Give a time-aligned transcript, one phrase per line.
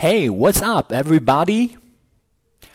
[0.00, 1.76] Hey, what's up, everybody?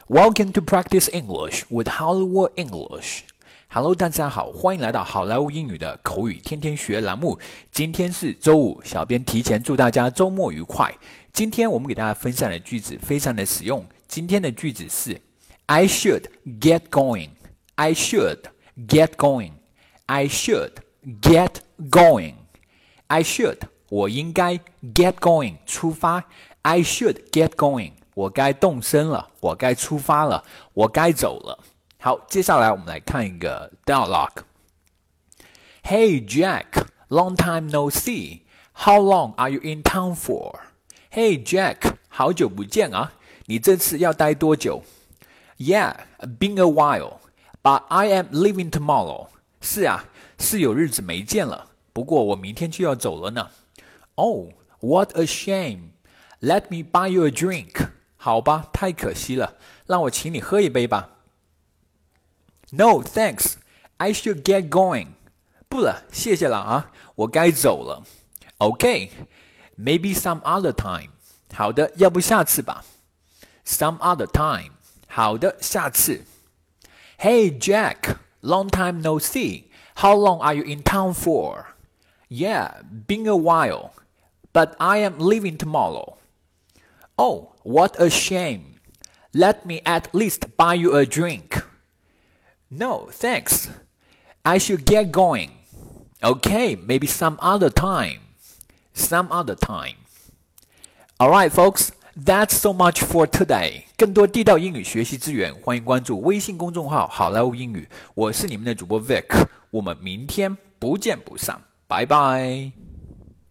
[0.09, 3.21] Welcome to practice English with Hollywood English.
[3.69, 7.39] Hello，大家好，欢迎来到好莱坞英语的口语天天学栏目。
[7.71, 10.93] 今天是周五，小编提前祝大家周末愉快。
[11.31, 13.85] 今天我们给大家分享的句子非常的实用。
[14.05, 15.21] 今天的句子是：
[15.67, 16.25] I should
[16.59, 17.29] get going.
[17.75, 18.39] I should
[18.75, 19.51] get going.
[20.07, 20.73] I should
[21.21, 21.53] get
[21.89, 22.33] going.
[23.07, 24.59] I should 我应该
[24.93, 26.25] get going 出发。
[26.62, 30.44] I should get going 我该动身了，我该出发了，
[30.74, 31.58] 我该走了。
[32.00, 38.42] 好，接下来我们来看一个 dialogue。Hey Jack, long time no see.
[38.72, 40.60] How long are you in town for?
[41.10, 43.12] Hey Jack，好久不见啊，
[43.46, 44.82] 你这次要待多久？
[45.56, 47.18] Yeah, been a while,
[47.62, 49.28] but I am leaving tomorrow.
[49.60, 50.04] 是啊，
[50.38, 53.48] 是有日子没见了，不过我明天就要走了呢。
[54.14, 55.90] Oh, what a shame.
[56.42, 57.90] Let me buy you a drink.
[58.16, 61.10] 好吧，太可惜了，让我请你喝一杯吧。
[62.70, 63.54] No, thanks.
[63.96, 65.08] I should get going.
[65.68, 68.04] 不了，谢谢了啊，我该走了。
[68.58, 69.10] Okay,
[69.76, 71.10] maybe some other time.
[71.54, 72.84] 好的，要不下次吧。
[73.64, 74.72] Some other time.
[75.06, 76.24] 好的，下次。
[77.18, 79.64] Hey Jack, long time no see.
[79.96, 81.66] How long are you in town for?
[82.28, 83.90] Yeah, been a while,
[84.52, 86.18] but I am leaving tomorrow.
[87.22, 88.76] Oh, what a shame.
[89.32, 91.62] Let me at least buy you a drink.
[92.70, 93.68] No, thanks.
[94.42, 95.50] I should get going.
[96.22, 98.20] Okay, maybe some other time.
[98.94, 99.96] Some other time.
[101.20, 103.84] Alright, folks, that's so much for today.
[103.96, 107.88] 更多地道英语学习资源，欢迎关注微信公众号“好莱坞英语”。
[108.14, 112.81] 我是你们的主播 Vic，我们明天不见不散，拜拜。